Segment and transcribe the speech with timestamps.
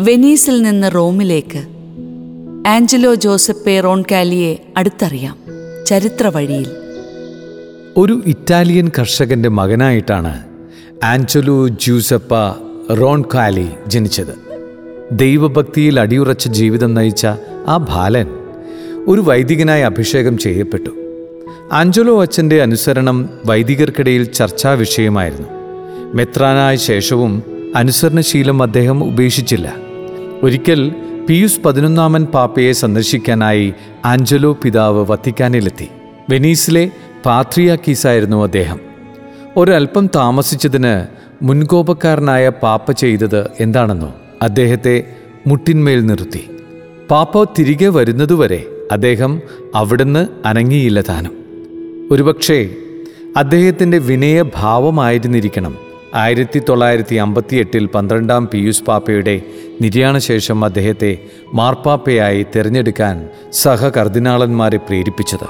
[0.00, 1.66] വെനീസിൽ നിന്ന് റോമിലേക്ക്
[2.68, 5.38] ആഞ്ചലോ ജോസപ്പെ റോൺകാലിയെ അടുത്തറിയാം
[5.86, 6.66] ചരിത്ര വഴിയിൽ.
[7.96, 10.44] ഒരു ഇറ്റാലിയൻ കർഷകന്റെ മകനായിട്ടാണ്
[11.04, 12.34] ആഞ്ചലോ ജ്യൂസപ്പ
[12.94, 14.34] റോൺകാലി ജനിച്ചത്.
[15.12, 17.26] ദൈവഭക്തിയിൽ അടിയുറച്ച ജീവിതം നയിച്ച
[17.66, 18.26] ആ ബാലൻ
[19.06, 20.90] ഒരു വൈദികനായി അഭിഷേകം ചെയ്യപ്പെട്ടു.
[21.72, 25.55] ആഞ്ചലോ അച്ഛന്റെ അനുസരണം വൈദികർക്കിടയിൽ ചർച്ചാ വിഷയമായിരുന്നു
[26.16, 27.42] മെത്രാനായ ശേഷവും
[27.76, 29.74] അനുസരണശീലം അദ്ദേഹം ഉപേക്ഷിച്ചില്ല.
[30.42, 30.94] ഒരിക്കൽ
[31.28, 33.74] പിയൂസ് പതിനൊന്നാമൻ പാപ്പയെ സന്ദർശിക്കാനായി
[34.04, 35.88] ആഞ്ചലോ പിതാവ് വത്തിക്കാനിലെത്തി.
[36.30, 36.90] വെനീസിലെ
[37.26, 38.80] പാത്രിയാക്കീസായിരുന്നു അദ്ദേഹം.
[39.56, 41.06] ഒരൽപ്പം താമസിച്ചതിന്
[41.44, 45.04] മുൻകോപക്കാരനായ പാപ്പ ചെയ്തത് എന്താണെന്നോ അദ്ദേഹത്തെ
[45.46, 46.50] മുട്ടിന്മേൽ നിർത്തി.
[47.10, 49.42] പാപ്പ തിരികെ വരുന്നതുവരെ അദ്ദേഹം
[49.74, 51.32] അവിടുന്ന് അനങ്ങിയില്ല താനും.
[52.10, 52.70] ഒരുപക്ഷേ
[53.36, 55.85] അദ്ദേഹത്തിന്റെ വിനയഭാവമായിരുന്നിരിക്കണം.
[56.14, 59.40] ആയിരത്തി തൊള്ളായിരത്തി അമ്പത്തിയെട്ടിൽ പന്ത്രണ്ടാം പിയൂസ് പാപ്പയുടെ
[59.80, 61.18] നിര്യാണശേഷം അദ്ദേഹത്തെ
[61.54, 65.48] മാർപ്പാപ്പയായി തിരഞ്ഞെടുക്കാൻ സഹകർദിനാളന്മാരെ പ്രേരിപ്പിച്ചത്.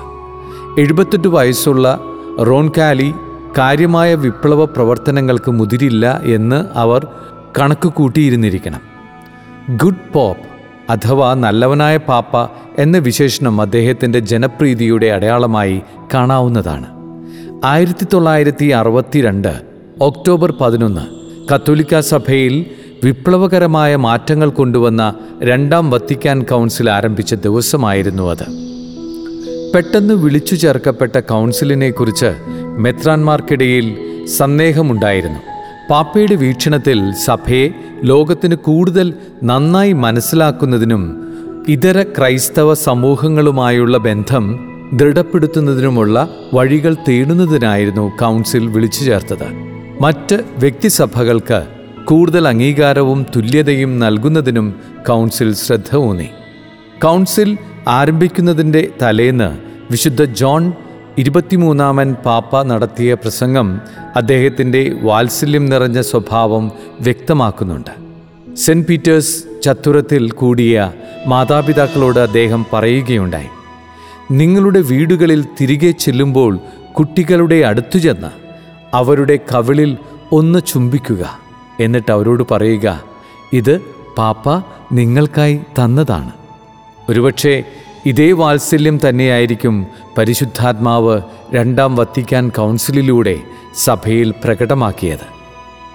[0.81, 2.01] എഴുപത്തെട്ട് വയസ്സുള്ള
[2.43, 3.15] റോൺകാലി
[3.59, 7.07] കാര്യമായ വിപ്ലവ പ്രവർത്തനങ്ങൾക്ക് മുതിരില്ല എന്ന് അവർ
[7.59, 8.81] കണക്ക് കൂട്ടിയിരുന്നിരിക്കണം
[9.77, 10.43] ഗുഡ് പോപ്പ്
[10.93, 12.37] അഥവാ നല്ലവനായ പാപ്പ
[12.79, 15.83] എന്ന വിശേഷണം അദ്ദേഹത്തിന്റെ ജനപ്രീതിയുടെ അടയാളമായി
[16.15, 16.87] കാണാവുന്നതാണ്.
[17.65, 21.01] ആയിരത്തി തൊള്ളായിരത്തി അറുപത്തിരണ്ട് ഒക്ടോബർ പതിനൊന്ന്
[21.49, 22.67] കത്തോലിക്ക സഭയിൽ
[23.05, 28.45] വിപ്ലവകരമായ മാറ്റങ്ങൾ കൊണ്ടുവന്ന രണ്ടാം വത്തിക്കാൻ കൗൺസിൽ ആരംഭിച്ച ദിവസമായിരുന്നു അത്.
[29.75, 32.35] പെട്ടെന്ന് വിളിച്ചു ചേർക്കപ്പെട്ട കൗൺസിലിനെക്കുറിച്ച്
[32.79, 35.39] മെത്രാന്മാർക്കിടയിൽ സന്ദേഹമുണ്ടായിരുന്നു.
[35.91, 37.69] പാപ്പയുടെ വീക്ഷണത്തിൽ സഭയെ
[38.05, 41.33] ലോകത്തിന് കൂടുതൽ നന്നായി മനസ്സിലാക്കുന്നതിനും
[41.69, 49.66] ഇതര ക്രൈസ്തവ സമൂഹങ്ങളുമായുള്ള ബന്ധം ദൃഢപ്പെടുത്തുന്നതിനുമുള്ള വഴികൾ തേടുന്നതിനായിരുന്നു കൗൺസിൽ വിളിച്ചു ചേർത്തത്.
[50.01, 51.67] മറ്റ് വ്യക്തിസഭകൾക്ക്
[52.05, 56.29] കൂടുതൽ അംഗീകാരവും തുല്യതയും നൽകുന്നതിനും കൗൺസിൽ ശ്രദ്ധ ഊന്നി.
[57.05, 57.57] കൗൺസിൽ
[57.89, 59.49] ആരംഭിക്കുന്നതിന്റെ തലേന്ന്
[59.91, 60.73] വിശുദ്ധ ജോൺ
[61.19, 63.81] ഇരുപത്തിമൂന്നാമൻ പാപ്പ നടത്തിയ പ്രസംഗം
[64.17, 67.91] അദ്ദേഹത്തിന്റെ വാത്സല്യം നിറഞ്ഞ സ്വഭാവം വ്യക്തമാക്കുന്നുണ്ട്.
[68.57, 70.93] സെന്റ് പീറ്റേഴ്സ് ചത്തുരത്തിൽ കൂടിയ
[71.27, 73.51] മാതാപിതാക്കളോട് അദ്ദേഹം പറയുകയുണ്ടായി
[74.31, 76.59] നിങ്ങളുടെ വീടുകളിൽ തിരികെ ചെല്ലുമ്പോൾ
[76.93, 78.46] കുട്ടികളുടെ അടുത്തു ചെന്ന്
[78.97, 79.99] അവരുടെ കവിളിൽ
[80.33, 81.39] ഒന്ന് ചുംബിക്കുക.
[81.81, 83.03] എന്നിട്ട് അവരോട് പറയുക
[83.53, 83.81] ഇത്
[84.19, 84.63] പാപ്പ
[84.93, 86.33] നിങ്ങൾക്കായി തന്നതാണ്.
[87.09, 87.65] ഒരുപക്ഷെ
[88.07, 89.87] ഇതേ വാത്സല്യം തന്നെയായിരിക്കും
[90.19, 91.21] പരിശുദ്ധാത്മാവ്
[91.55, 93.41] രണ്ടാം വത്തിക്കാൻ കൗൺസിലിലൂടെ
[93.77, 95.27] സഭയിൽ പ്രകടമാക്കിയത്.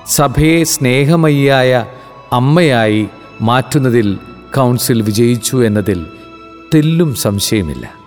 [0.08, 1.86] സഭയെ സ്നേഹമയ്യായ
[2.32, 3.08] അമ്മയായി
[3.42, 4.18] മാറ്റുന്നതിൽ
[4.56, 6.06] കൗൺസിൽ വിജയിച്ചു എന്നതിൽ
[6.76, 8.01] തെല്ലും സംശയമില്ല.